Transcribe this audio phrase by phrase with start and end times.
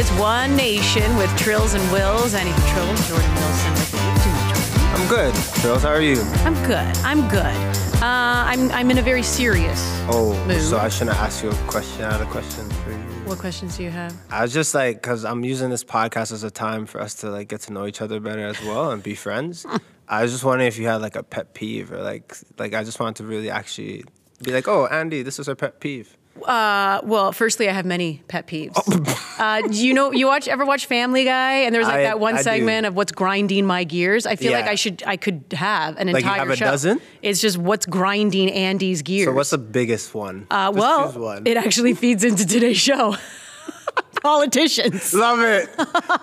[0.00, 2.32] It's One Nation with Trills and Wills.
[2.32, 3.98] Andi Trills, Jordan Wilson with you.
[4.22, 5.00] Too much.
[5.00, 5.34] I'm good.
[5.60, 6.20] Trills, how are you?
[6.46, 6.96] I'm good.
[7.04, 7.76] I'm good.
[8.00, 10.60] Uh, I'm I'm in a very serious Oh, mood.
[10.62, 12.04] so I shouldn't ask you a question.
[12.04, 12.98] I had a question for you.
[13.28, 14.14] what questions do you have?
[14.30, 17.30] I was just like, because I'm using this podcast as a time for us to
[17.30, 19.66] like get to know each other better as well and be friends.
[20.08, 22.84] I was just wondering if you had like a pet peeve or like, like I
[22.84, 24.04] just wanted to really actually
[24.44, 26.16] be like, oh, Andi, this is our pet peeve.
[26.42, 28.76] Uh, well, firstly, I have many pet peeves.
[29.38, 31.60] uh, do you know you watch ever watch Family Guy?
[31.64, 32.42] And there's like I- that one I do.
[32.44, 34.26] segment of what's grinding my gears.
[34.26, 36.64] I feel like I should I could have an Like entire have a show.
[36.66, 37.00] dozen?
[37.22, 39.26] It's just what's grinding Andi's gears.
[39.28, 40.46] So what's the biggest one?
[40.50, 41.46] uh, well, one.
[41.46, 43.16] it actually feeds into today's show.
[44.22, 45.14] Politicians.
[45.14, 45.68] Love it.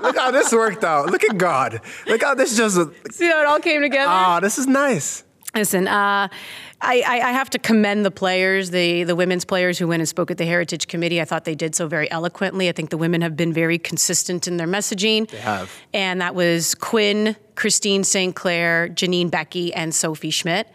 [0.02, 1.10] Look how this worked out.
[1.10, 1.80] Look at God.
[2.08, 2.76] Look how this just.
[3.12, 4.10] See how it all came together?
[4.10, 5.24] Ah, this is nice.
[5.56, 6.28] Listen, uh,
[6.82, 10.30] I, I, have to commend the players, the, the women's players who went and spoke
[10.30, 11.22] at the Heritage Committee.
[11.22, 12.68] I thought they did so very eloquently.
[12.68, 15.30] I think the women have been very consistent in their messaging.
[15.30, 15.72] They have.
[15.94, 20.68] And that was Quinn, Christine Sinclair, Janine Beckie, and Sophie Schmidt.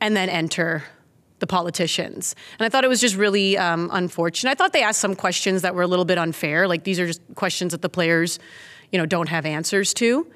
[0.00, 0.84] And then enter
[1.40, 2.36] the politicians.
[2.60, 4.50] And I thought it was just really um, unfortunate.
[4.50, 6.68] I thought they asked some questions that were a little bit unfair.
[6.68, 8.38] Like these are just questions that the players,
[8.92, 10.26] you know, don't have answers to.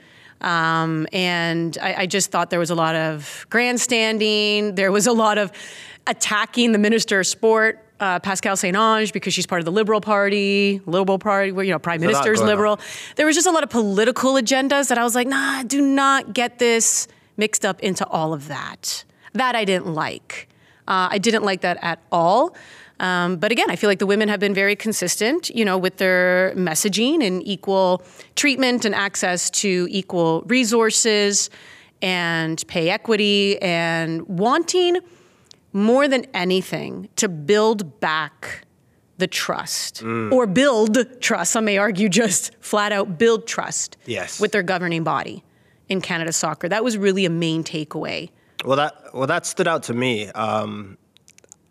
[0.43, 4.75] Um, and I, I just thought there was a lot of grandstanding.
[4.75, 5.53] There was a lot of
[6.07, 10.81] attacking the minister of sport, uh, Pascale St-Onge, because she's part of the Liberal Party,
[10.87, 12.57] Liberal Party, where you know Prime Minister's going on.
[12.57, 12.81] Liberal.
[13.17, 16.35] There was just a lot of political agendas that I was like, nah, do not
[16.35, 17.07] get this
[17.37, 19.05] mixed up into all of that.
[19.35, 20.49] That I didn't like.
[20.89, 22.57] Uh, I didn't like that at all.
[23.03, 25.97] Um, but again, I feel like the women have been very consistent, you know, with
[25.97, 28.03] their messaging and equal
[28.37, 31.51] treatment and access to equal resources
[32.01, 34.99] and pay equity and wanting
[35.73, 38.65] more than anything to build back
[39.19, 41.53] the trust or build trust.
[41.53, 44.41] Some may argue just flat out build trust Yes.
[44.41, 45.43] with their governing body
[45.89, 46.69] in Canada soccer.
[46.69, 48.31] That was really a main takeaway.
[48.65, 50.29] Well, that well that stood out to me.
[50.29, 50.99] Um,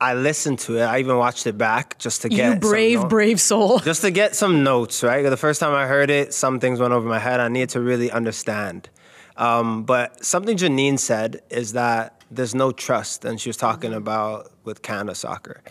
[0.01, 0.81] I listened to it.
[0.81, 3.77] I even watched it back just to get you some brave, brave soul.
[3.79, 5.03] just to get some notes.
[5.03, 7.39] Right, the first time I heard it, some things went over my head.
[7.39, 8.89] I needed to really understand.
[9.37, 14.51] Um, but something Janine said is that there's no trust, and she was talking about
[14.63, 15.61] with Canada soccer.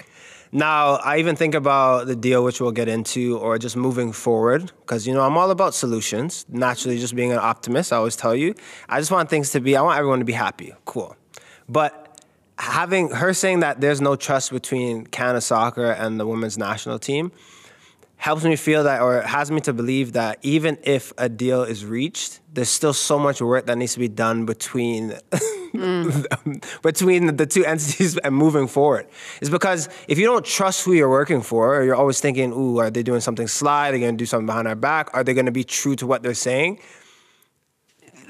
[0.53, 4.73] Now, I even think about the deal, which we'll get into, or just moving forward,
[4.81, 6.47] because you know I'm all about solutions.
[6.49, 8.55] Naturally, just being an optimist, I always tell you,
[8.89, 9.77] I just want things to be.
[9.77, 10.73] I want everyone to be happy.
[10.85, 11.17] Cool,
[11.69, 12.00] but
[12.61, 17.33] having her saying that there's no trust between Canada soccer and the women's national team
[18.21, 21.87] helps me feel that, or has me to believe that even if a deal is
[21.87, 25.15] reached, there's still so much work that needs to be done between
[26.83, 29.07] between the two entities and moving forward.
[29.41, 32.77] It's because if you don't trust who you're working for, or you're always thinking, "Ooh,
[32.77, 33.89] are they doing something sly?
[33.89, 35.09] Are they going to do something behind our back?
[35.15, 36.79] Are they going to be true to what they're saying?"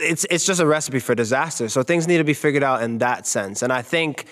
[0.01, 1.69] It's it's just a recipe for disaster.
[1.69, 3.63] So things need to be figured out in that sense.
[3.63, 4.27] And I think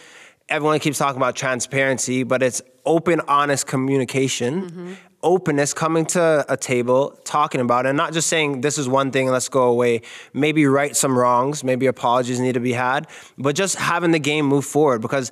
[0.48, 4.92] everyone keeps talking about transparency, but it's open, honest communication, mm-hmm.
[5.22, 9.10] openness, coming to a table, talking about it, and not just saying this is one
[9.10, 10.02] thing, let's go away.
[10.32, 14.46] Maybe right some wrongs, maybe apologies need to be had, but just having the game
[14.46, 15.02] move forward.
[15.02, 15.30] Because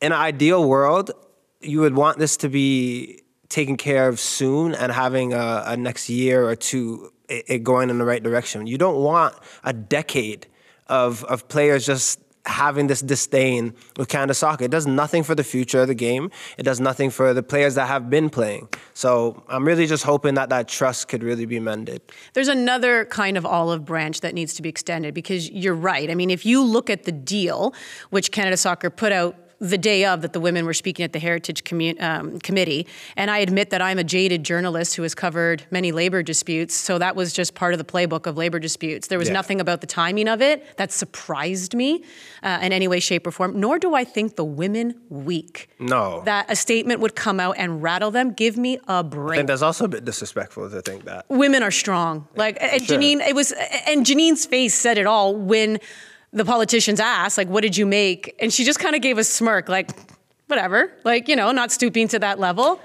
[0.00, 1.12] in an ideal world,
[1.60, 6.08] you would want this to be taken care of soon and having a, a next
[6.08, 8.66] year or two it, it going in the right direction.
[8.66, 9.34] You don't want
[9.64, 10.46] a decade
[10.88, 14.64] of of players just having this disdain with Canada soccer.
[14.64, 16.30] It does nothing for the future of the game.
[16.58, 18.68] It does nothing for the players that have been playing.
[18.94, 22.02] So I'm really just hoping that that trust could really be mended.
[22.32, 26.10] There's another kind of olive branch that needs to be extended because you're right.
[26.10, 27.74] I mean, if you look at the deal,
[28.10, 31.20] which Canada Soccer put out the day of that the women were speaking at the
[31.20, 32.84] Heritage Commu- um, Committee,
[33.16, 36.98] and I admit that I'm a jaded journalist who has covered many labor disputes, so
[36.98, 39.06] that was just part of the playbook of labor disputes.
[39.06, 39.34] There was Yeah.
[39.34, 42.02] nothing about the timing of it that surprised me
[42.42, 45.68] uh, in any way, shape, or form, nor do I think the women weak.
[45.78, 46.22] No.
[46.24, 48.32] That a statement would come out and rattle them.
[48.32, 51.24] Give me a break think that's also a bit disrespectful to think that.
[51.28, 52.26] women are strong.
[52.34, 52.98] Like and Sure.
[52.98, 53.52] Janine, it was
[53.86, 55.78] and Janine's face said it all when
[56.32, 58.34] the politicians asked, like, what did you make?
[58.40, 59.90] And she just kind of gave a smirk, like,
[60.46, 60.92] whatever.
[61.04, 62.80] Like, you know, not stooping to that level.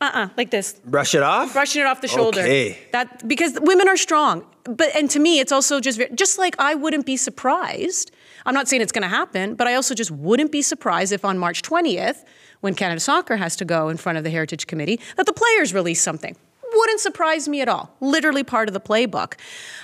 [0.00, 0.72] Uh-uh, like this.
[0.84, 1.52] Brush it off?
[1.52, 2.40] Brushing it off the shoulder.
[2.40, 2.78] Okay.
[2.92, 4.46] That because women are strong.
[4.64, 8.10] But and to me, it's also just just like I wouldn't be surprised.
[8.46, 11.24] I'm not saying it's going to happen, but I also just wouldn't be surprised if
[11.26, 12.24] on March 20th,
[12.60, 15.74] when Canada Soccer has to go in front of the Heritage Committee, that the players
[15.74, 16.34] release something.
[16.72, 17.94] Wouldn't surprise me at all.
[18.00, 19.34] Literally part of the playbook.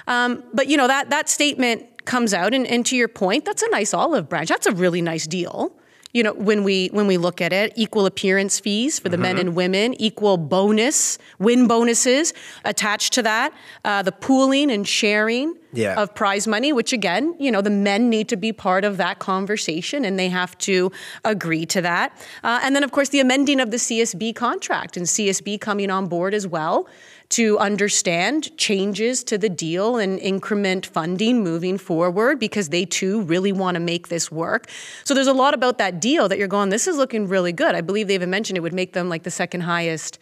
[0.06, 3.62] Um, but you know that that statement comes out, and, and to your point, that's
[3.62, 4.48] a nice olive branch.
[4.48, 5.72] That's a really nice deal.
[6.16, 9.34] you know when we when we look at it equal appearance fees for the men
[9.36, 9.48] Mm-hmm.
[9.48, 12.32] and women equal bonus win bonuses
[12.64, 13.50] attached to that
[13.84, 15.48] uh, the pooling and sharing
[15.82, 16.00] Yeah.
[16.02, 19.16] of prize money which again you know the men need to be part of that
[19.30, 20.76] conversation and they have to
[21.34, 22.08] agree to that
[22.48, 26.04] uh, and then of course the amending of the csb contract and csb coming on
[26.14, 26.76] board as well
[27.28, 33.52] to understand changes to the deal and increment funding moving forward because they too really
[33.52, 34.68] want to make this work.
[35.04, 37.74] So there's a lot about that deal that you're going, this is looking really good.
[37.74, 40.18] I believe they even mentioned it would make them like the second highest,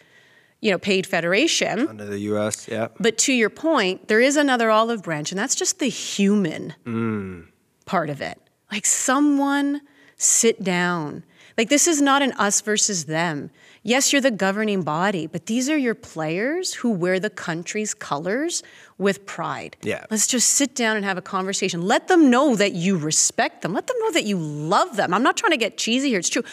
[0.60, 1.88] you know, paid federation.
[1.88, 2.88] Under the U.S., yeah.
[2.98, 7.46] But to your point, there is another olive branch, and that's just the human mm.
[7.84, 8.40] part of it.
[8.72, 9.82] Like someone
[10.16, 11.22] sit down.
[11.58, 13.50] Like this is not an us versus them.
[13.86, 18.62] Yes, you're the governing body, but these are your players who wear the country's colors
[18.96, 19.76] with pride.
[19.82, 20.06] Yeah.
[20.10, 21.82] Let's just sit down and have a conversation.
[21.82, 23.74] Let them know that you respect them.
[23.74, 25.12] Let them know that you love them.
[25.12, 26.18] I'm not trying to get cheesy here.
[26.18, 26.44] It's true.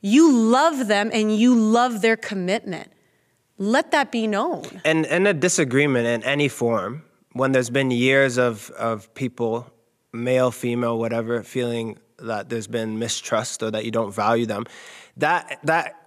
[0.00, 2.90] You love them and you love their commitment.
[3.58, 4.64] Let that be known.
[4.84, 7.02] and and a disagreement in any form
[7.32, 9.70] when there's been years of of people
[10.12, 14.64] male female whatever feeling that there's been mistrust or that you don't value them
[15.16, 15.97] that that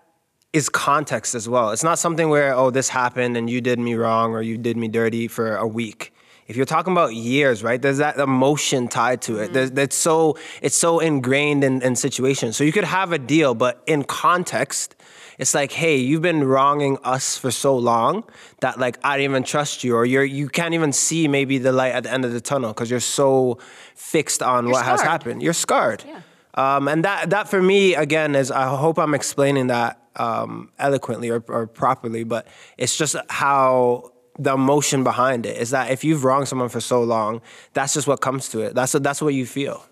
[0.54, 3.96] is context as well it's not something where oh this happened and you did me
[3.96, 6.14] wrong or you did me dirty for a week
[6.52, 9.54] if you're talking about years, right, there's that emotion tied to it.
[9.54, 9.76] There's, mm-hmm.
[9.76, 12.58] that's so it's so ingrained in, in situations.
[12.58, 14.98] So you could have a deal, but in context,
[15.38, 18.26] it's like, hey, you've been wronging us for so long
[18.60, 21.72] that like I don't even trust you, or you're you can't even see maybe the
[21.72, 23.58] light at the end of the tunnel because you're so
[23.96, 25.42] fixed on what has happened.
[25.42, 26.04] You're scarred.
[26.06, 26.20] Yeah.
[26.56, 31.30] Um, and that that for me again is I hope I'm explaining that um, eloquently
[31.30, 36.24] or, or properly, but it's just how the emotion behind it is that if you've
[36.24, 37.42] wronged someone for so long,
[37.74, 38.76] that's just what comes to it.
[38.76, 39.86] That's that's what you feel.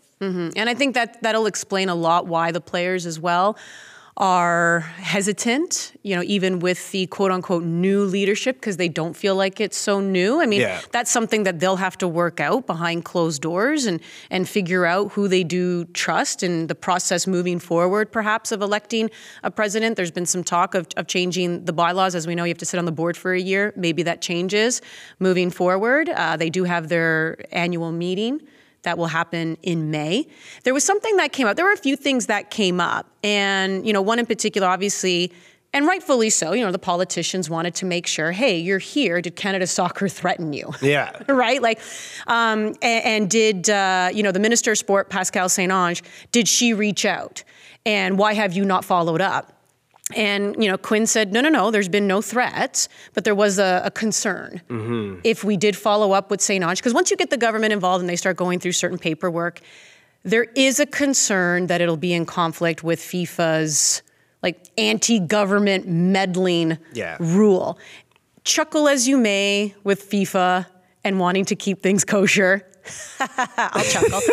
[0.58, 3.58] And I think that that'll explain a lot why the players as well
[4.20, 9.34] are hesitant, you know, even with the quote unquote new leadership because they don't feel
[9.34, 10.42] like it's so new.
[10.42, 10.82] I mean, Yeah.
[10.92, 15.14] that's something that they'll have to work out behind closed doors and and figure out
[15.14, 19.10] who they do trust and the process moving forward perhaps of electing
[19.44, 19.96] a president.
[19.96, 22.14] There's been some talk of, of changing the bylaws.
[22.14, 23.72] As we know, you have to sit on the board for a year.
[23.78, 24.82] Maybe that changes
[25.20, 26.10] moving forward.
[26.10, 28.42] Uh, they do have their annual meeting
[28.84, 30.28] that will happen in May.
[30.64, 31.56] There was something that came up.
[31.56, 33.08] There were a few things that came up.
[33.24, 35.32] And, you know, one in particular, obviously,
[35.72, 39.22] and rightfully so, you know, the politicians wanted to make sure, hey, you're here.
[39.22, 40.74] Did Canada Soccer threaten you?
[40.82, 41.12] Yeah.
[41.30, 41.62] right?
[41.62, 41.80] Like,
[42.26, 46.74] um, and, and did, uh, you know, the Minister of Sport, Pascale St-Onge, did she
[46.74, 47.44] reach out?
[47.86, 49.59] And why have you not followed up?
[50.16, 51.70] And you know, Quinn said, "No, no, no.
[51.70, 55.20] There's been no threats, but there was a, a concern mm-hmm.
[55.24, 58.10] if we did follow up with St-Onge, because once you get the government involved and
[58.10, 59.62] they start going through certain paperwork,
[60.24, 64.02] there is a concern that it'll be in conflict with FIFA's
[64.42, 67.18] like anti-government meddling Yeah.
[67.20, 67.78] rule.
[68.44, 70.66] Chuckle as you may with FIFA
[71.04, 72.66] and wanting to keep things kosher.
[73.20, 74.22] I'll chuckle.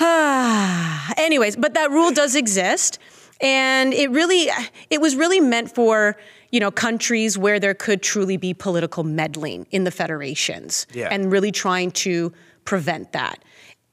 [1.16, 2.98] Anyways, but that rule does exist.
[3.40, 4.48] And it really,
[4.90, 6.16] it was really meant for,
[6.50, 11.08] you know, countries where there could truly be political meddling in the federations Yeah.
[11.10, 12.32] and really trying to
[12.64, 13.42] prevent that.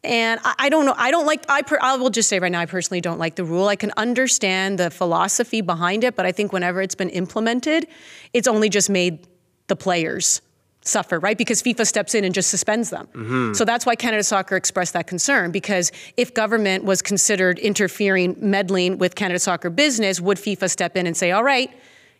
[0.04, 0.94] And I, I don't know.
[0.98, 1.44] I don't like.
[1.50, 2.60] I, per, I will just say right now.
[2.60, 3.68] I personally don't like the rule.
[3.68, 7.88] I can understand the philosophy behind it, but I think whenever it's been implemented,
[8.34, 9.28] it's only just made
[9.68, 10.42] the players
[10.88, 11.38] suffer, right?
[11.38, 13.08] Because FIFA steps in and just suspends them.
[13.08, 13.54] Mm-hmm.
[13.54, 15.52] So that's why Canada Soccer expressed that concern.
[15.52, 21.08] Because if government was considered interfering, meddling with Canada Soccer business, would FIFA step in
[21.08, 21.72] and say, "All right,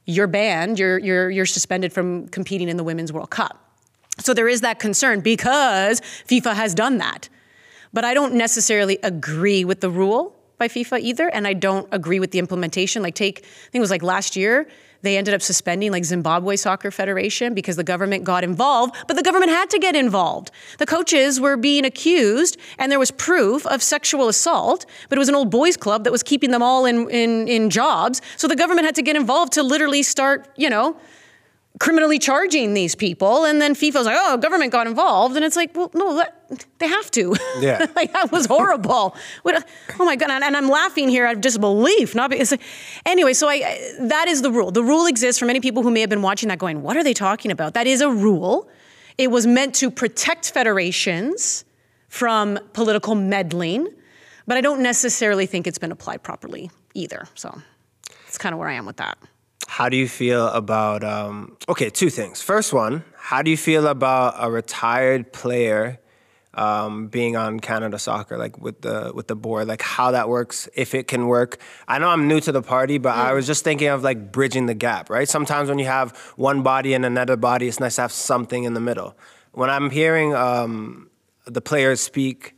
[0.06, 0.80] you're banned.
[0.80, 3.64] You're you're you're suspended from competing in the Women's World Cup."
[4.20, 7.30] So there is that concern because FIFA has done that.
[7.94, 12.20] But I don't necessarily agree with the rule by FIFA either, and I don't agree
[12.20, 13.02] with the implementation.
[13.02, 14.68] Like take, I think it was like last year,
[15.02, 19.24] they ended up suspending like Zimbabwe Soccer Federation because the government got involved, but the
[19.24, 20.52] government had to get involved.
[20.80, 25.30] The coaches were being accused, and there was proof of sexual assault, but it was
[25.30, 28.22] an old boys club that was keeping them all in in, in jobs.
[28.38, 30.98] So the government had to get involved to literally start, you know,
[31.80, 33.46] criminally charging these people.
[33.46, 35.36] And then FIFA's like, oh, government got involved.
[35.36, 37.36] And it's like, well, no, that, they have to.
[37.60, 37.86] Yeah.
[37.96, 39.16] like, that was horrible.
[39.44, 39.68] What,
[40.00, 40.32] oh my God.
[40.32, 42.16] And, and I'm laughing here out of disbelief.
[42.16, 42.54] Not because,
[43.06, 44.72] anyway, so I, that is the rule.
[44.72, 47.04] The rule exists for many people who may have been watching that going, what are
[47.04, 47.74] they talking about?
[47.74, 48.70] That is a rule.
[49.18, 51.66] It was meant to protect federations
[52.08, 53.88] from political meddling,
[54.46, 57.28] but I don't necessarily think it's been applied properly either.
[57.36, 57.62] So
[58.26, 59.18] that's kind of where I am with that.
[59.68, 61.04] How do you feel about?
[61.04, 62.42] Um, okay, two things.
[62.42, 66.00] First one, how do you feel about a retired player
[66.58, 70.68] um, being on Canada Soccer, like with the with the board, like how that works,
[70.74, 71.60] if it can work.
[71.88, 74.66] I know I'm new to the party, but I was just thinking of like bridging
[74.66, 75.30] the gap, right?
[75.30, 78.74] Sometimes when you have one body and another body, it's nice to have something in
[78.74, 79.16] the middle.
[79.52, 81.10] When I'm hearing um,
[81.46, 82.56] the players speak,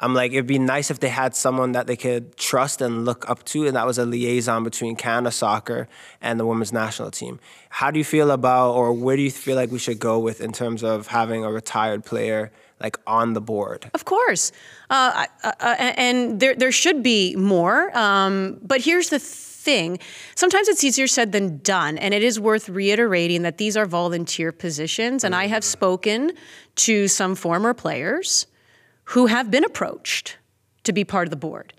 [0.00, 3.28] I'm like, it'd be nice if they had someone that they could trust and look
[3.28, 5.88] up to, and that was a liaison between Canada Soccer
[6.22, 7.38] and the women's national team.
[7.68, 10.40] How do you feel about, or where do you feel like we should go with
[10.40, 13.90] in terms of having a retired player like on the board?
[13.92, 14.52] Of course,
[14.88, 17.96] uh, uh, uh, and there there should be more.
[17.96, 19.98] Um, but here's the thing:
[20.34, 24.50] sometimes it's easier said than done, and it is worth reiterating that these are volunteer
[24.50, 25.24] positions.
[25.24, 26.32] And I have spoken
[26.76, 28.46] to some former players
[29.10, 30.36] who have been approached
[30.84, 31.72] to be part of the board,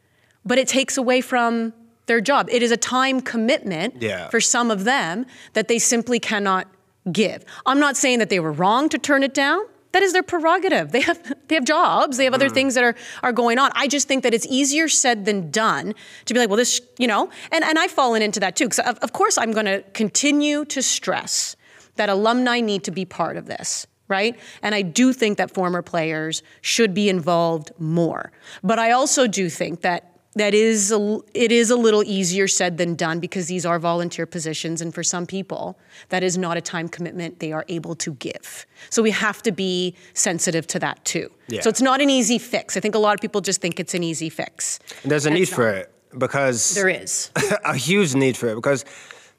[0.46, 1.74] but it takes away from
[2.08, 2.50] their job.
[2.52, 4.28] It is a time commitment Yeah.
[4.30, 6.68] for some of them that they simply cannot
[7.12, 7.46] give.
[7.66, 9.62] I'm not saying that they were wrong to turn it down.
[9.94, 10.92] That is their prerogative.
[10.92, 12.18] They have they have jobs.
[12.18, 12.54] They have other mm.
[12.54, 13.72] things that are are going on.
[13.76, 15.96] I just think that it's easier said than done
[16.26, 18.66] to be like, well, this, you know, and and I've fallen into that too.
[18.66, 21.56] Because of, of course I'm going to continue to stress
[21.96, 24.38] that alumni need to be part of this right?
[24.62, 28.32] And I do think that former players should be involved more.
[28.62, 32.78] But I also do think that that is a, it is a little easier said
[32.78, 35.78] than done because these are volunteer positions and for some people
[36.10, 38.66] that is not a time commitment they are able to give.
[38.90, 41.30] So we have to be sensitive to that too.
[41.48, 41.62] Yeah.
[41.62, 42.78] So it's not an easy fix.
[42.78, 44.80] I think a lot of people just think it's an easy fix.
[45.04, 47.32] There's a And need for it because There is.
[47.66, 48.86] a huge need for it because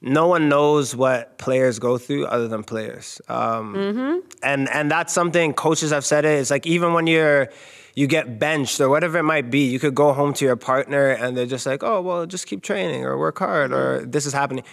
[0.03, 3.21] no one knows what players go through other than players.
[3.29, 6.41] Um, And and that's something coaches have said it.
[6.41, 7.49] It's like even when you're
[7.95, 11.11] you get benched or whatever it might be, you could go home to your partner
[11.11, 14.33] and they're just like, oh well, just keep training or work hard or this is
[14.33, 14.65] happening.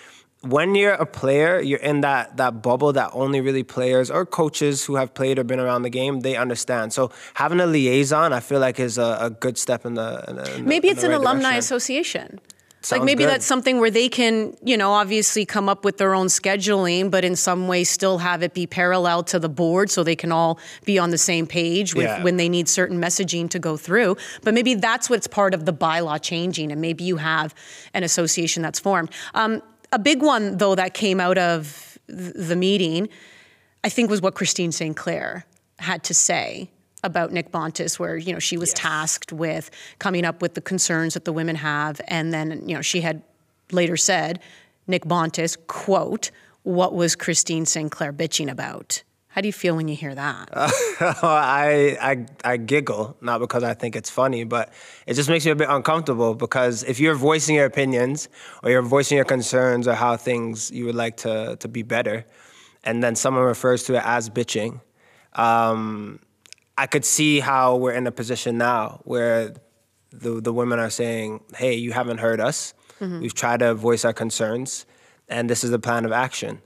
[0.42, 4.86] When you're a player, you're in that that bubble that only really players or coaches
[4.86, 6.94] who have played or been around the game they understand.
[6.94, 10.24] So having a liaison, I feel like is a, a good step in the.
[10.30, 11.60] In the Maybe in it's the an right alumni direction.
[11.60, 12.40] association.
[12.82, 13.32] Sounds like maybe good.
[13.32, 17.26] that's something where they can, you know, obviously come up with their own scheduling, but
[17.26, 20.58] in some way still have it be parallel to the board so they can all
[20.86, 22.24] be on the same page with Yeah.
[22.24, 24.16] when they need certain messaging to go through.
[24.44, 27.54] But maybe that's what's part of the bylaw changing, and maybe you have
[27.94, 29.10] an association that's formed.
[29.34, 33.10] Um, a big one, though, that came out of the meeting,
[33.84, 35.46] I think, was what Christine Sinclair
[35.80, 36.70] had to say
[37.04, 41.14] about Nick Bontis, where you know she was tasked with coming up with the concerns
[41.14, 43.22] that the women have, and then you know she had
[43.72, 44.40] later said,
[44.88, 46.32] Nick Bontis, quote,
[46.64, 50.50] "What was Christine Sinclair bitching about?" How do you feel when you hear that?
[51.22, 54.74] I, I I giggle not because I think it's funny, but
[55.06, 58.28] it just makes me a bit uncomfortable because if you're voicing your opinions
[58.64, 62.26] or you're voicing your concerns or how things you would like to to be better,
[62.84, 64.82] and then someone refers to it as bitching,
[65.34, 66.20] um,
[66.80, 69.54] I could see how we're in a position now where
[70.12, 72.74] the the women are saying, "Hey, you haven't heard us.
[73.22, 74.86] We've tried to voice our concerns,
[75.28, 76.62] and this is the plan of action."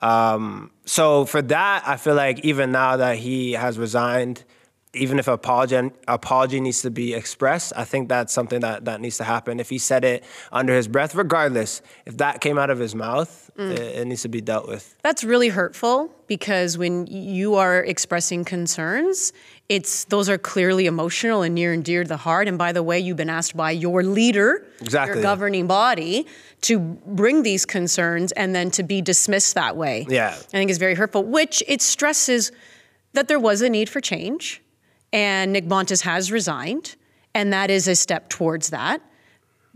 [0.00, 4.42] Um, so for that, I feel like even now that he has resigned,
[4.94, 9.16] even if apology apology needs to be expressed, I think that's something that, that needs
[9.18, 9.58] to happen.
[9.58, 13.50] If he said it under his breath, regardless, if that came out of his mouth,
[13.56, 13.70] mm.
[13.70, 14.94] it, it needs to be dealt with.
[15.02, 19.32] That's really hurtful because when you are expressing concerns,
[19.70, 22.46] it's those are clearly emotional and near and dear to the heart.
[22.46, 25.16] And by the way, you've been asked by your leader, Exactly.
[25.16, 26.26] your governing body,
[26.62, 30.06] to bring these concerns and then to be dismissed that way.
[30.10, 30.28] Yeah.
[30.28, 32.52] I think is very hurtful, which it stresses
[33.14, 34.60] that there was a need for change.
[35.12, 36.96] And Nick Bontis has resigned,
[37.34, 39.02] and that is a step towards that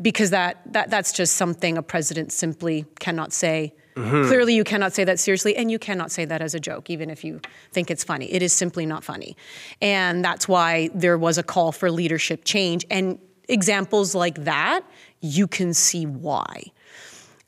[0.00, 3.74] because that, that that's just something a president simply cannot say.
[3.96, 4.28] Mm-hmm.
[4.28, 7.08] Clearly, you cannot say that seriously, and you cannot say that as a joke, even
[7.08, 7.40] if you
[7.72, 8.30] think it's funny.
[8.30, 9.36] It is simply not funny.
[9.80, 12.84] And that's why there was a call for leadership change.
[12.90, 14.82] And examples like that,
[15.20, 16.64] you can see why.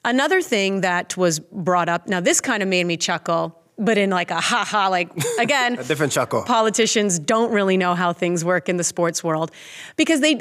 [0.04, 4.10] Another thing that was brought up, now this kind of made me chuckle, but in
[4.10, 6.42] like a ha ha, like again, A different chuckle.
[6.42, 9.50] politicians don't really know how things work in the sports world.
[9.96, 10.32] Because they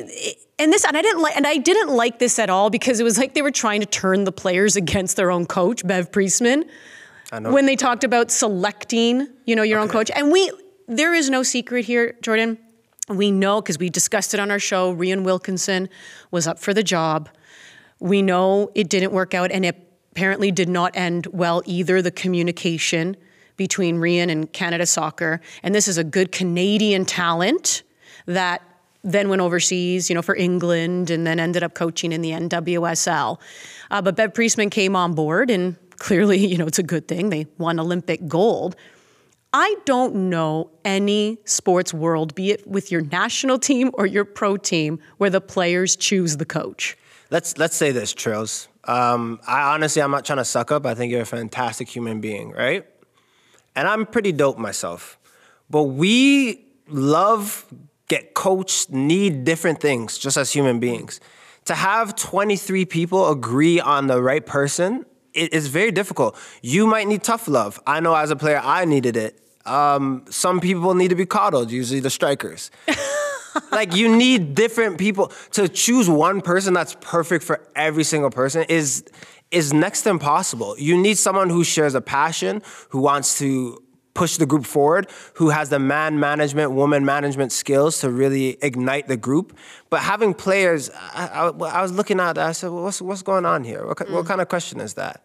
[0.60, 3.04] and this and I didn't like and I didn't like this at all because it
[3.04, 6.66] was like they were trying to turn the players against their own coach Bev Priestman.
[7.32, 7.52] I know.
[7.52, 10.10] when they talked about selecting you know your own coach.
[10.16, 10.52] And we
[10.88, 12.58] there is no secret here Jordan.
[13.10, 15.88] We know because we discussed it on our show Rhian Wilkinson
[16.32, 17.30] was up for the job.
[18.00, 19.76] We know it didn't work out and it
[20.12, 23.16] apparently did not end well either the communication
[23.58, 27.84] between Rhian and Canada Soccer and this is a good Canadian talent
[28.26, 28.62] that
[29.04, 33.40] then went overseas, you know, for England and then ended up coaching in the NWSL.
[33.90, 37.30] Uh, but Bev Priestman came on board and clearly, you know, it's a good thing.
[37.30, 38.76] They won Olympic gold.
[39.54, 44.58] I don't know any sports world, be it with your national team or your pro
[44.58, 46.98] team, where the players choose the coach.
[47.32, 48.68] Let's let's say this, Trills.
[48.84, 50.86] Um, I honestly, I'm not trying to suck up.
[50.86, 52.86] I think you're a fantastic human being, right?
[53.78, 55.18] And I'm pretty dope myself.
[55.70, 57.66] But we love,
[58.10, 61.22] get coached, need different things just as human beings.
[61.66, 65.06] To have 23 people agree on the right person
[65.38, 66.36] it is very difficult.
[66.62, 67.80] You might need tough love.
[67.86, 69.40] I know as a player, I needed it.
[69.66, 72.72] Um, some people need to be coddled, usually the strikers.
[73.72, 78.66] like you need different people to choose one person that's perfect for every single person
[78.70, 79.04] is
[79.52, 80.76] is next to impossible.
[80.78, 83.82] You need someone who shares a passion, who wants to
[84.18, 89.08] push the group forward, who has the man management, woman management skills to really ignite
[89.08, 89.56] the group.
[89.90, 93.22] But having players, I, I, I was looking at that, I said, well, what's, what's
[93.22, 93.86] going on here?
[93.86, 94.12] What, mm.
[94.12, 95.24] what kind of question is that?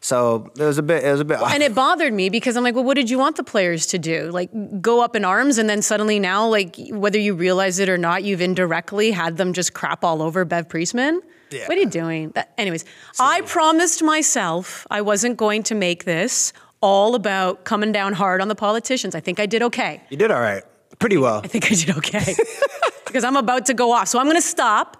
[0.00, 1.04] So it was a bit.
[1.04, 1.40] It was a bit.
[1.40, 4.00] and it bothered me because I'm like, well, what did you want the players to
[4.00, 4.32] do?
[4.32, 4.50] Like
[4.82, 8.24] go up in arms, and then suddenly now, like whether you realize it or not,
[8.24, 11.22] you've indirectly had them just crap all over Bev Priestman.
[11.52, 11.66] Yeah.
[11.68, 12.30] What are you doing?
[12.30, 17.92] That, anyways, so, I promised myself I wasn't going to make this all about coming
[17.92, 19.14] down hard on the politicians.
[19.14, 20.02] I think I did okay.
[20.10, 20.64] You did all right.
[20.98, 21.40] Pretty well.
[21.44, 22.34] I think I did okay.
[23.06, 24.08] because I'm about to go off.
[24.08, 24.96] So I'm going to stop.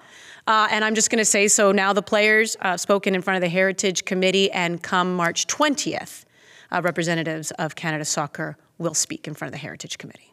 [0.46, 3.36] Uh, and I'm just going to say so now the players uh, spoken in front
[3.36, 6.24] of the Heritage Committee, and come March 20th,
[6.72, 10.31] uh, representatives of Canada Soccer will speak in front of the Heritage Committee.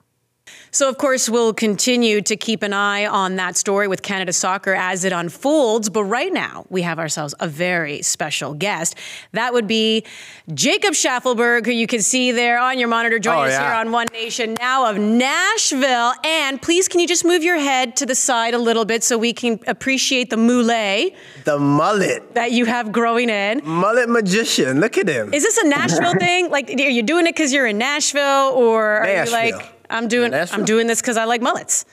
[0.71, 4.73] So, of course, we'll continue to keep an eye on that story with Canada Soccer
[4.73, 5.89] as it unfolds.
[5.89, 8.95] But right now, we have ourselves a very special guest.
[9.31, 10.05] That would be
[10.53, 13.65] Jacob Shaffelburg, who you can see there on your monitor, joining oh, us yeah.
[13.65, 16.13] here on One Nation now of Nashville.
[16.23, 19.17] And please, can you just move your head to the side a little bit so
[19.17, 21.15] we can appreciate the mullet?
[21.45, 22.35] The mullet.
[22.35, 23.61] That you have growing in.
[23.65, 24.79] Mullet magician.
[24.79, 25.33] Look at him.
[25.33, 26.51] Is this a Nashville thing?
[26.51, 29.35] Like, are you doing it because you're in Nashville or Nashville.
[29.35, 29.78] are you like.
[29.89, 31.85] I'm doing I'm doing this because I like mullets.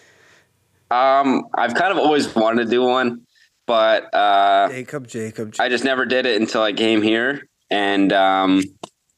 [0.91, 3.23] Um, I've kind of always wanted to do one,
[3.67, 8.13] but uh, Jacob, Jacob, Jacob, I just never did it until I came here, and
[8.13, 8.63] um,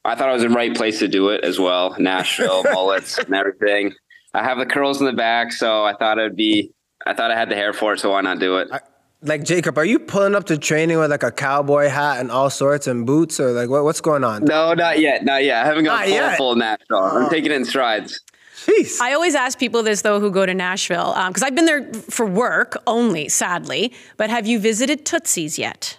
[0.04, 1.94] I thought I was the right place to do it as well.
[1.98, 3.92] Nashville mullets and everything.
[4.32, 6.72] I have the curls in the back, so I thought it'd be.
[7.06, 8.68] I thought I had the hair for it, so why not do it?
[8.72, 8.80] I,
[9.22, 12.50] like Jacob, are you pulling up to training with like a cowboy hat and all
[12.50, 14.44] sorts and boots, or like what, what's going on?
[14.44, 15.64] No, not yet, not yet.
[15.64, 16.36] I haven't gone full, yet.
[16.36, 16.98] full Nashville.
[16.98, 17.28] I'm oh.
[17.28, 18.20] taking it in strides.
[18.66, 19.00] Jeez.
[19.00, 21.92] I always ask people this though who go to Nashville because um, I've been there
[21.94, 23.92] for work only, sadly.
[24.16, 25.98] But have you visited Tootsie's yet?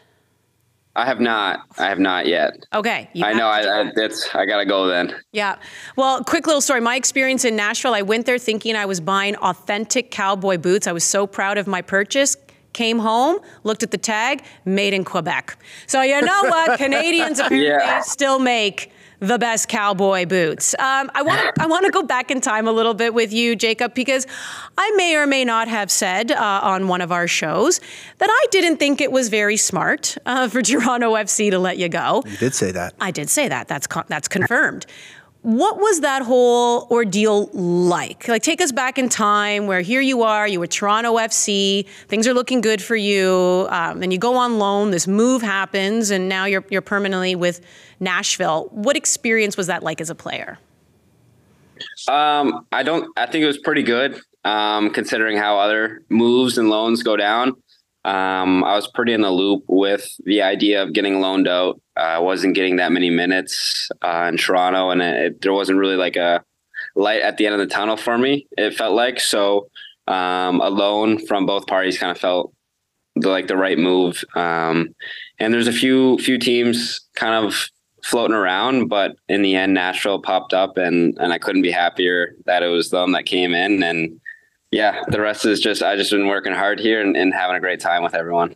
[0.95, 1.61] I have not.
[1.77, 2.65] I have not yet.
[2.73, 3.09] Okay.
[3.23, 3.47] I know.
[3.47, 4.33] I, I, that's.
[4.35, 5.15] I gotta go then.
[5.31, 5.55] Yeah.
[5.95, 6.81] Well, quick little story.
[6.81, 7.93] My experience in Nashville.
[7.93, 10.87] I went there thinking I was buying authentic cowboy boots.
[10.87, 12.35] I was so proud of my purchase.
[12.73, 15.57] Came home, looked at the tag, made in Quebec.
[15.87, 16.77] So you know what?
[16.77, 18.01] Canadians apparently yeah.
[18.01, 20.73] still make the best cowboy boots.
[20.79, 23.33] Um, I want to I want to go back in time a little bit with
[23.33, 24.25] you, Jacob, because
[24.77, 27.79] I may or may not have said uh, on one of our shows
[28.17, 31.89] that I didn't think it was very smart uh, for Toronto FC to let you
[31.89, 32.23] go.
[32.25, 32.93] You did say that.
[32.99, 33.67] I did say that.
[33.67, 34.85] That's con- that's confirmed.
[35.41, 38.27] What was that whole ordeal like?
[38.27, 42.27] Like, take us back in time where here you are, you were Toronto FC, things
[42.27, 46.27] are looking good for you, um, and you go on loan, this move happens, and
[46.27, 47.61] now you're, you're permanently with
[47.99, 48.69] Nashville.
[48.71, 50.59] What experience was that like as a player?
[52.07, 56.69] Um, I don't, I think it was pretty good, um, considering how other moves and
[56.69, 57.53] loans go down.
[58.05, 61.81] Um, I was pretty in the loop with the idea of getting loaned out.
[61.97, 65.97] Uh, I wasn't getting that many minutes uh, in Toronto, and it, there wasn't really
[65.97, 66.43] like a
[66.95, 68.47] light at the end of the tunnel for me.
[68.57, 69.69] It felt like so.
[70.07, 72.51] Um, a loan from both parties kind of felt
[73.15, 74.23] the, like the right move.
[74.33, 74.95] Um,
[75.37, 77.69] and there's a few few teams kind of
[78.03, 82.35] floating around, but in the end, Nashville popped up, and and I couldn't be happier
[82.45, 84.19] that it was them that came in and
[84.71, 87.59] yeah, the rest is just I just been working hard here and, and having a
[87.59, 88.55] great time with everyone.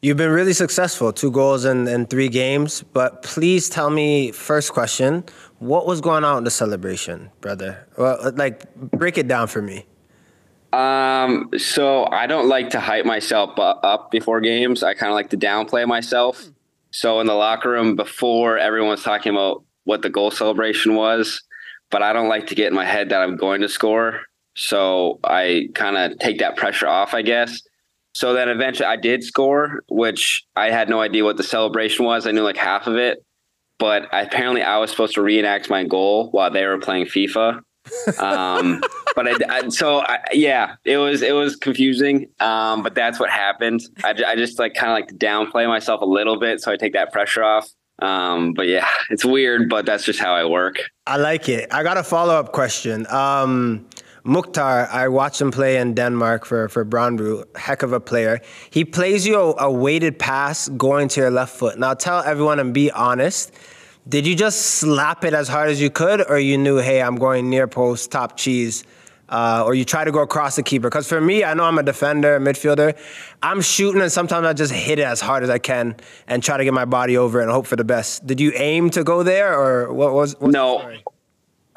[0.00, 2.84] You've been really successful, two goals in, in three games.
[2.92, 5.24] But please tell me, first question,
[5.58, 7.88] what was going on with the celebration, brother?
[7.96, 9.86] Well, like, break it down for me.
[10.72, 14.84] Um, so I don't like to hype myself up before games.
[14.84, 16.44] I kind of like to downplay myself.
[16.98, 21.40] So in the locker room before, everyone was talking about what the goal celebration was,
[21.92, 24.22] but I don't like to get in my head that I'm going to score.
[24.56, 27.62] So I kind of take that pressure off, I guess.
[28.14, 32.26] So then eventually I did score, which I had no idea what the celebration was.
[32.26, 33.24] I knew like half of it,
[33.78, 37.60] but apparently I was supposed to reenact my goal while they were playing FIFA.
[38.18, 38.82] Um,
[39.14, 42.28] but I, I so I, yeah, it was it was confusing.
[42.40, 43.82] Um, but that's what happened.
[44.04, 46.92] I, I just like kind of like downplay myself a little bit, so I take
[46.94, 47.68] that pressure off.
[48.00, 50.76] Um, but yeah, it's weird, but that's just how I work.
[51.06, 51.72] I like it.
[51.72, 53.06] I got a follow up question.
[53.08, 53.88] Um,
[54.24, 57.44] Mukhtar, I watched him play in Denmark for, for Brøndby.
[57.56, 58.40] Heck of a player.
[58.70, 61.78] He plays you a, a weighted pass going to your left foot.
[61.78, 63.52] Now tell everyone and be honest.
[64.08, 67.16] Did you just slap it as hard as you could, or you knew, hey, I'm
[67.16, 68.84] going near post, top cheese,
[69.28, 70.88] uh, or you try to go across the keeper?
[70.88, 72.96] Because for me, I know I'm a defender, midfielder.
[73.42, 75.94] I'm shooting, and sometimes I just hit it as hard as I can
[76.26, 78.26] and try to get my body over and hope for the best.
[78.26, 80.40] Did you aim to go there, or what was?
[80.40, 80.90] no.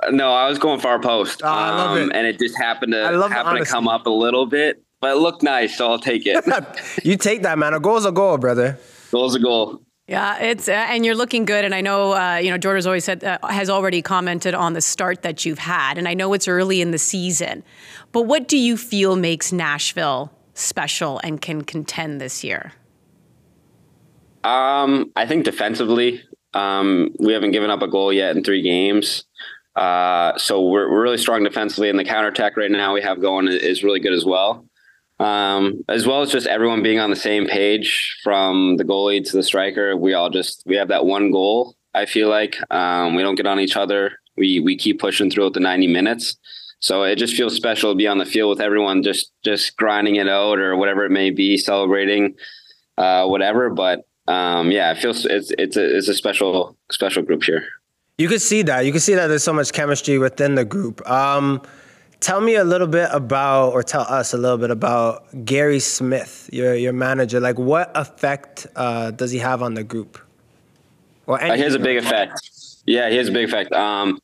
[0.09, 1.41] No, I was going far post.
[1.43, 2.03] Oh, I love it.
[2.05, 5.19] Um, and it just happened to happen to come up a little bit, but it
[5.19, 6.43] looked nice, so I'll take it.
[7.03, 7.75] you take that, man.
[7.75, 8.79] A goal's a goal, brother.
[9.11, 9.79] Goal's a goal.
[10.11, 11.63] Yeah, it's uh, and you're looking good.
[11.63, 14.81] And I know uh, you know Jordan's always said uh, has already commented on the
[14.81, 15.97] start that you've had.
[15.97, 17.63] And I know it's early in the season,
[18.11, 22.73] but what do you feel makes Nashville special and can contend this year?
[24.43, 26.21] Um, I think defensively,
[26.53, 29.23] um, we haven't given up a goal yet in three games.
[29.77, 33.47] Uh, so we're, we're really strong defensively, and the counterattack right now we have going
[33.47, 34.65] is really good as well.
[35.21, 39.37] Um, as well as just everyone being on the same page from the goalie to
[39.37, 39.95] the striker.
[39.95, 41.75] We all just we have that one goal.
[41.93, 44.13] I feel like um, we don't get on each other.
[44.35, 46.37] We we keep pushing throughout the ninety minutes.
[46.79, 50.15] So it just feels special to be on the field with everyone, just just grinding
[50.15, 52.33] it out or whatever it may be, celebrating,
[52.97, 53.69] uh, whatever.
[53.69, 57.63] But um, yeah, it feels it's it's a it's a special special group here.
[58.17, 58.87] You could see that.
[58.87, 61.07] You can see that there's so much chemistry within the group.
[61.07, 61.61] Um,
[62.21, 66.49] tell me a little bit about, or tell us a little bit about Gary Smith,
[66.53, 67.41] your your manager.
[67.41, 70.17] Like, what effect uh, does he have on the group?
[71.27, 72.39] Or uh, he has a big effect.
[72.85, 73.71] Yeah, he has a big effect.
[73.73, 74.19] Um,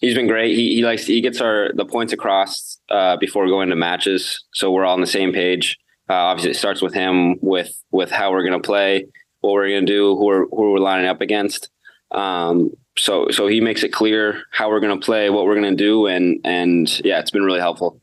[0.00, 0.54] he's been great.
[0.54, 4.70] He, he likes he gets our the points across uh, before going to matches, so
[4.70, 5.78] we're all on the same page.
[6.08, 9.06] Uh, obviously, it starts with him with with how we're going to play,
[9.40, 11.70] what we're going to do, who we're who we're lining up against.
[12.12, 15.76] Um, so so he makes it clear how we're going to play, what we're going
[15.76, 18.00] to do, and and yeah, it's been really helpful.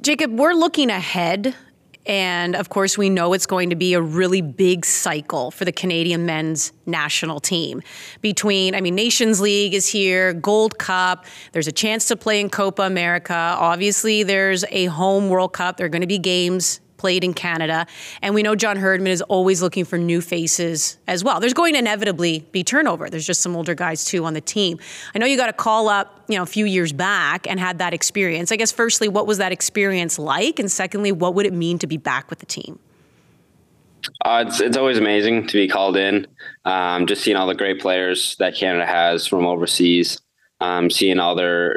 [0.00, 1.54] Jacob, we're looking ahead
[2.06, 5.72] and of course, we know it's going to be a really big cycle for the
[5.72, 7.82] Canadian men's national team.
[8.20, 12.50] Between, I mean, Nations League is here, Gold Cup, there's a chance to play in
[12.50, 13.34] Copa America.
[13.34, 15.76] Obviously, there's a home World Cup.
[15.76, 17.86] There are going to be games played in Canada.
[18.22, 21.38] And we know John Herdman is always looking for new faces as well.
[21.38, 23.10] There's going to inevitably be turnover.
[23.10, 24.78] There's just some older guys too on the team.
[25.14, 27.76] I know you got a call up, you know, a few years back and had
[27.76, 28.50] that experience.
[28.50, 30.58] I guess firstly, what was that experience like?
[30.58, 32.78] And secondly, what would it mean to be back with the team?
[34.24, 36.26] Uh, it's it's always amazing to be called in.
[36.64, 40.22] Um, just seeing all the great players that Canada has from overseas,
[40.60, 41.76] um, seeing all their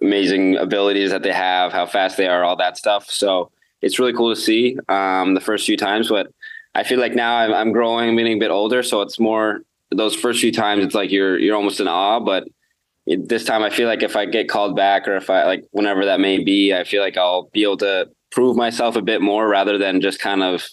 [0.00, 3.10] amazing abilities that they have, how fast they are, all that stuff.
[3.10, 3.50] So
[3.82, 6.08] it's really cool to see um, the first few times.
[6.08, 6.32] But
[6.74, 9.62] I feel like now I'm, I'm growing, I'm getting a bit older, so it's more
[9.90, 10.84] those first few times.
[10.84, 12.44] It's like you're you're almost in awe, but
[13.06, 15.64] it, this time I feel like if I get called back or if I like
[15.72, 19.20] whenever that may be, I feel like I'll be able to prove myself a bit
[19.20, 20.68] more rather than just kind of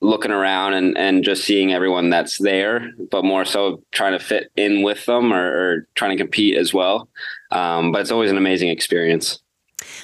[0.00, 4.50] looking around and, and just seeing everyone that's there, but more so trying to fit
[4.56, 7.08] in with them or, or trying to compete as well.
[7.50, 9.40] Um, but it's always an amazing experience.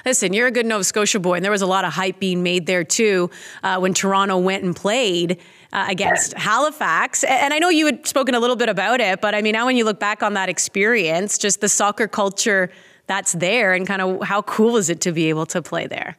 [0.05, 2.43] Listen, you're a good Nova Scotia boy, and there was a lot of hype being
[2.43, 3.31] made there too
[3.63, 5.41] uh, when Toronto went and played.
[5.73, 7.23] Uh, against Halifax.
[7.25, 9.67] And I know you had spoken a little bit about it, but I mean, now
[9.67, 12.71] when you look back on that experience, just the soccer culture
[13.07, 16.17] that's there and kind of how cool is it to be able to play there?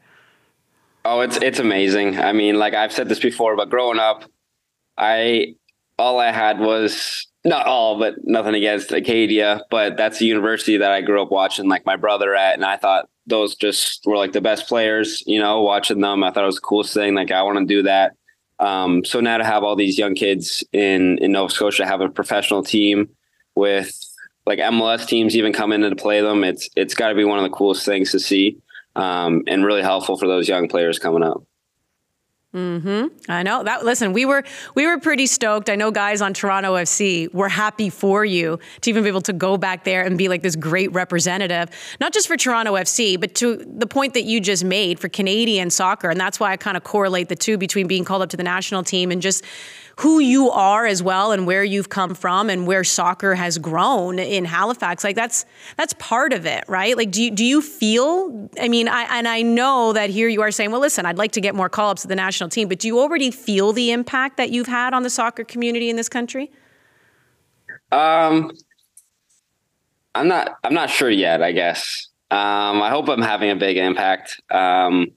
[1.05, 2.19] Oh, it's it's amazing.
[2.19, 4.25] I mean, like I've said this before, but growing up,
[4.97, 5.55] I
[5.97, 10.91] all I had was not all, but nothing against Acadia, but that's the university that
[10.91, 14.31] I grew up watching like my brother at, and I thought those just were like
[14.31, 16.23] the best players, you know, watching them.
[16.23, 17.13] I thought it was the coolest thing.
[17.13, 18.15] Like I want to do that.
[18.59, 22.09] Um, so now to have all these young kids in, in Nova Scotia have a
[22.09, 23.09] professional team
[23.55, 23.95] with
[24.45, 26.43] like MLS teams even come in to play them.
[26.43, 28.57] It's, it's gotta be one of the coolest things to see.
[28.95, 31.43] Um, and really helpful for those young players coming up.
[32.57, 33.31] Mm-hmm.
[33.31, 33.85] I know that.
[33.85, 34.43] Listen, we were
[34.73, 35.69] we were pretty stoked.
[35.69, 39.33] I know guys on Toronto FC were happy for you to even be able to
[39.33, 43.35] go back there and be like this great representative, not just for Toronto FC, but
[43.35, 46.09] to the point that you just made for Canadian soccer.
[46.09, 48.43] And that's why I kind of correlate the two between being called up to the
[48.43, 49.45] national team and just
[49.99, 54.19] who you are as well and where you've come from and where soccer has grown
[54.19, 55.03] in Halifax.
[55.03, 56.95] Like that's that's part of it, right?
[56.95, 58.49] Like do you, do you feel?
[58.59, 61.31] I mean, I and I know that here you are saying, well, listen, I'd like
[61.33, 63.91] to get more call ups to the national team, but do you already feel the
[63.91, 66.51] impact that you've had on the soccer community in this country?
[67.91, 68.51] Um,
[70.13, 70.57] I'm not.
[70.63, 71.41] I'm not sure yet.
[71.41, 72.09] I guess.
[72.29, 74.41] Um, I hope I'm having a big impact.
[74.51, 75.07] Um,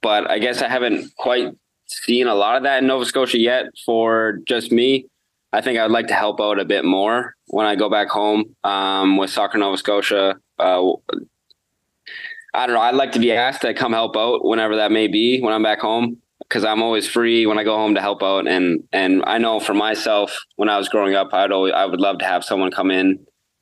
[0.00, 1.54] but I guess I haven't quite
[1.88, 5.06] seen a lot of that in Nova Scotia yet for just me.
[5.52, 8.54] I think I'd like to help out a bit more when I go back home
[8.64, 10.36] um, with Soccer Nova Scotia.
[10.58, 10.92] Uh,
[12.54, 12.82] I don't know.
[12.82, 15.62] I'd like to be asked to come help out whenever that may be when I'm
[15.62, 18.46] back home because I'm always free when I go home to help out.
[18.46, 22.00] And and I know for myself, when I was growing up, I'd always I would
[22.00, 23.18] love to have someone come in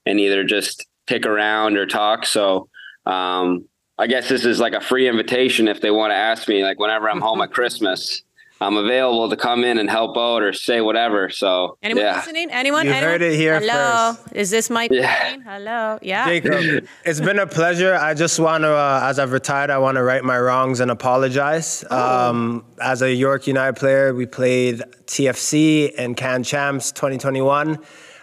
[0.07, 2.27] and either just pick around or talk.
[2.27, 2.69] So
[3.07, 6.63] um, I guess this is like a free invitation if they want to ask me,
[6.63, 8.23] like whenever I'm home at Christmas.
[8.59, 11.29] I'm available to come in and help out or say whatever.
[11.29, 12.17] So Anyone yeah.
[12.17, 12.51] listening?
[12.51, 12.87] Anyone?
[12.87, 13.11] You Anyone?
[13.11, 14.15] heard it here Hello.
[14.15, 14.35] first.
[14.35, 14.91] Is this Mike?
[14.91, 15.37] Yeah.
[15.45, 15.99] Hello.
[16.01, 16.25] Yeah.
[16.25, 17.95] Jacob, it's been a pleasure.
[17.95, 20.91] I just want to, uh, as I've retired, I want to right my wrongs and
[20.91, 21.85] apologize.
[21.91, 27.79] Um, as a York United player, we played TFC and Can Champs 2021.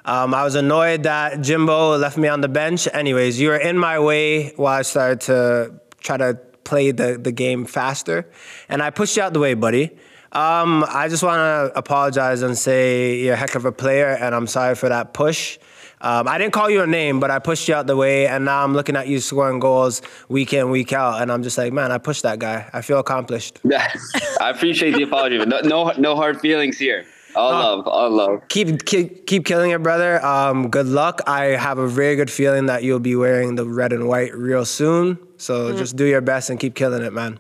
[0.05, 2.87] Um, I was annoyed that Jimbo left me on the bench.
[2.93, 7.31] Anyways, you were in my way while I started to try to play the, the
[7.31, 8.29] game faster,
[8.67, 9.91] and I pushed you out the way, buddy.
[10.33, 14.33] Um, I just want to apologize and say you're a heck of a player, and
[14.35, 15.57] I'm sorry for that push.
[16.01, 18.43] Um, I didn't call you a name, but I pushed you out the way, and
[18.43, 21.71] now I'm looking at you scoring goals week in, week out, and I'm just like,
[21.71, 22.69] man, I pushed that guy.
[22.73, 23.59] I feel accomplished.
[23.63, 23.89] Yeah,
[24.41, 27.05] I appreciate the apology, but no, no, no hard feelings here.
[27.35, 28.47] All love, all love.
[28.47, 30.23] Keep keep keep killing it, brother.
[30.23, 31.21] Um, good luck.
[31.27, 34.65] I have a very good feeling that you'll be wearing the red and white real
[34.65, 35.17] soon.
[35.37, 37.39] So just do your best and keep killing it, man.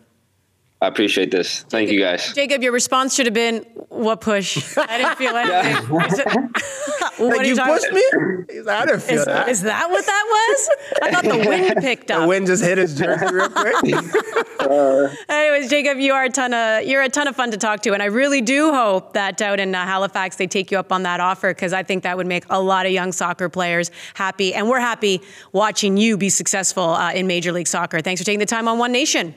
[0.81, 1.61] I appreciate this.
[1.69, 2.33] Thank you guys.
[2.33, 4.77] Jacob, your response should have been, "What push?
[4.77, 6.53] I didn't feel anything."
[7.23, 8.03] Is what Like you talking- pushed me?
[8.49, 9.49] He's like, I didn't feel Is, that.
[9.49, 10.69] is that what that was?
[11.01, 12.21] I thought the wind picked up.
[12.21, 13.75] the wind just hit his jersey real quick.
[15.29, 17.93] Anyways, Jacob, you are a ton of you're a ton of fun to talk to,
[17.93, 21.03] and I really do hope that out in uh, Halifax they take you up on
[21.03, 24.53] that offer because I think that would make a lot of young soccer players happy,
[24.53, 28.01] and we're happy watching you be successful uh, in Major League Soccer.
[28.01, 29.35] Thanks for taking the time on One Nation.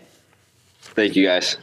[0.81, 1.57] Thank you guys.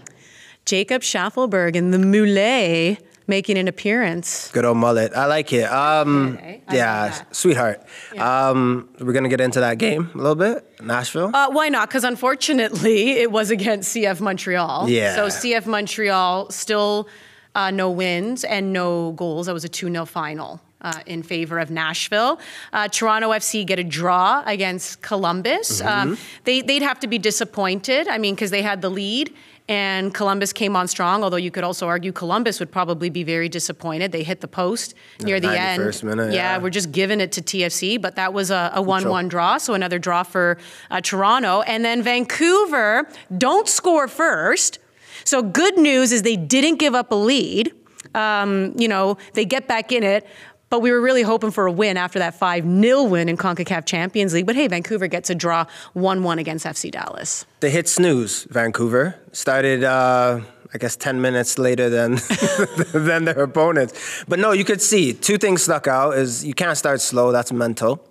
[0.66, 4.50] Jacob Shaffelburg and the Moulet making an appearance.
[4.52, 5.14] Good old mullet.
[5.16, 5.64] I like it.
[5.72, 7.84] Um, Okay, I yeah, like sweetheart.
[8.18, 10.82] Um, we're gonna get into that game a little bit.
[10.82, 11.32] Nashville.
[11.34, 11.90] Uh, why not?
[11.90, 14.90] Because unfortunately, it was against CF Montreal.
[14.90, 15.16] Yeah.
[15.16, 17.08] So CF Montreal still
[17.56, 19.46] uh, no wins and no goals.
[19.46, 20.60] That was a 2 0 final.
[20.82, 22.38] Uh, in favor of Nashville.
[22.74, 25.80] Uh, Toronto FC get a draw against Columbus.
[25.80, 29.34] Um, they, they'd have to be disappointed, I mean, because they had the lead
[29.70, 33.48] and Columbus came on strong, although you could also argue Columbus would probably be very
[33.48, 34.12] disappointed.
[34.12, 36.04] They hit the post near the end.
[36.04, 36.58] minute, yeah, yeah.
[36.58, 39.74] we're just giving it to TFC, but that was a, a 1 1 draw, so
[39.74, 40.58] another draw for
[40.92, 41.62] uh, Toronto.
[41.62, 44.80] And then Vancouver don't score first.
[45.24, 47.74] So good news is they didn't give up a lead.
[48.16, 50.28] Um, you know, they get back in it.
[50.74, 53.86] But we were really hoping for a win after that 5 0 win in CONCACAF
[53.86, 54.48] Champions League.
[54.48, 57.46] But hey, Vancouver gets a draw 1 1 against FC Dallas.
[57.60, 58.46] They hit snooze.
[58.46, 59.84] Vancouver started.
[59.84, 60.42] Uh,
[60.74, 62.14] I guess 10 minutes later than
[62.92, 64.24] than their opponents.
[64.28, 67.52] But no, you could see two things stuck out is you can't start slow, that's
[67.52, 68.04] mental.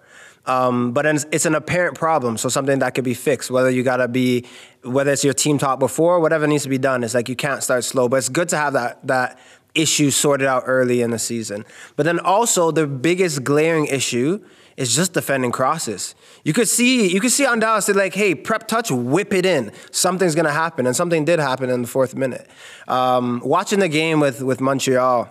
[0.47, 3.51] Um, but it's, it's an apparent problem, so something that could be fixed.
[3.51, 4.45] Whether you gotta be,
[4.83, 7.63] whether it's your team talk before, whatever needs to be done, it's like you can't
[7.63, 8.09] start slow.
[8.09, 9.39] But it's good to have that that
[9.75, 11.65] issue sorted out early in the season.
[11.97, 14.45] But then also the biggest glaring issue
[14.77, 16.15] is just defending crosses.
[16.45, 19.47] You could see you could see on Dallas they're like, hey, prep touch, whip it
[19.47, 19.73] in.
[19.91, 22.49] Something's gonna happen, and something did happen in the fourth minute.
[22.89, 25.29] Um, watching the game with with Montreal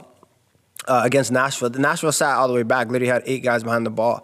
[0.87, 2.87] uh, against Nashville, Nashville sat all the way back.
[2.87, 4.23] Literally had eight guys behind the ball.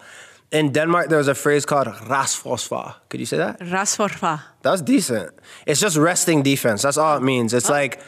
[0.50, 3.60] In Denmark, there was a phrase called "rasforsvar." Could you say that?
[3.60, 4.40] Rasforfa.
[4.62, 5.32] That was decent.
[5.66, 6.82] It's just resting defense.
[6.82, 7.52] That's all it means.
[7.52, 8.00] It's like,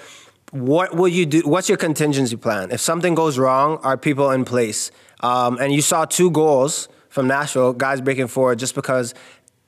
[0.51, 1.43] what will you do?
[1.43, 2.71] What's your contingency plan?
[2.71, 4.91] If something goes wrong, are people in place?
[5.21, 9.15] Um, and you saw two goals from Nashville, guys breaking forward just because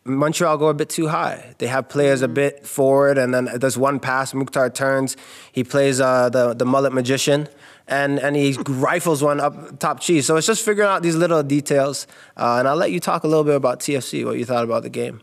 [0.05, 1.55] Montreal go a bit too high.
[1.59, 4.35] They have players a bit forward, and then there's one pass.
[4.35, 5.17] Mukhtar turns.
[5.53, 7.49] He plays uh, the the mullet magician,
[7.87, 10.27] and and he rifles one up top cheese.
[10.27, 12.09] So it's just figuring out these little details.
[12.37, 14.25] Uh, and I'll let you talk a little bit about TFC.
[14.25, 15.21] What you thought about the game?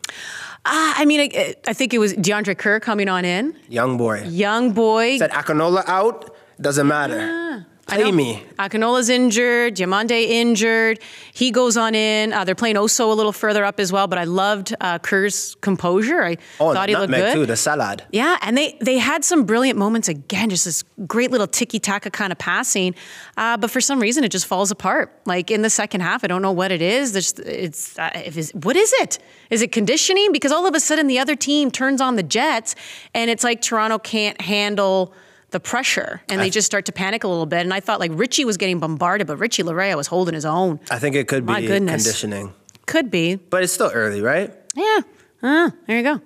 [0.71, 3.55] Uh, I mean, I, I think it was DeAndre Kerr coming on in.
[3.69, 4.21] Young boy.
[4.25, 5.17] Young boy.
[5.17, 7.17] Said Akinola out, doesn't matter.
[7.19, 8.43] Ah, I Play me.
[8.57, 10.99] Akinola's injured, Diomande injured.
[11.33, 12.33] He goes on in.
[12.33, 15.55] Uh, they're playing Oso a little further up as well, but I loved uh, Kerr's
[15.61, 16.21] composure.
[16.23, 17.33] I Oh, thought he looked good.
[17.33, 18.03] too, the salad.
[18.11, 22.09] Yeah, and they they had some brilliant moments again, just this great little tiki taka
[22.11, 22.95] kind of passing.
[23.37, 25.13] Uh, but for some reason, it just falls apart.
[25.25, 27.13] Like in the second half, I don't know what it is.
[27.13, 29.19] There's, it's uh, if it's, what is it?
[29.49, 30.31] Is it conditioning?
[30.31, 32.75] Because all of a sudden, the other team turns on the Jets,
[33.13, 35.13] and it's like Toronto can't handle
[35.51, 37.61] the pressure, and they just start to panic a little bit.
[37.61, 40.79] And I thought like Richie was getting bombarded, but Richie Laryea was holding his own.
[40.91, 42.03] I think it could be goodness.
[42.03, 42.53] conditioning.
[42.85, 44.53] Could be, But it's still early, right?
[44.75, 44.99] yeah.
[45.41, 46.21] Uh, there you go.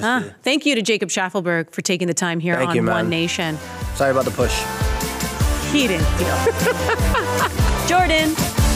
[0.00, 2.84] Uh, the- thank you to Jacob Shaffelburg for taking the time here on you.
[2.84, 3.56] One Nation.
[3.94, 4.54] Sorry about the push.
[5.72, 6.28] He didn't feel.
[7.86, 8.30] Jordan,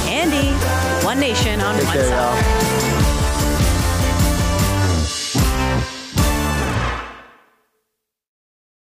[0.08, 3.01] Andi, One Nation on Take one care, side.